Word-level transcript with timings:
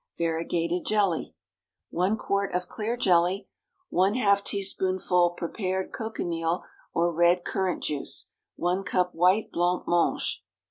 VARIEGATED 0.17 0.83
JELLY. 0.83 1.25
✠ 1.25 1.33
1 1.91 2.17
quart 2.17 2.55
of 2.55 2.67
clear 2.67 2.97
jelly. 2.97 3.47
½ 3.93 4.43
teaspoonful 4.43 5.35
prepared 5.37 5.91
cochineal 5.93 6.63
or 6.91 7.13
red 7.13 7.45
currant 7.45 7.83
juice. 7.83 8.31
1 8.55 8.81
cup 8.83 9.13
white 9.13 9.51
blanc 9.51 9.83
mange. 9.87 10.43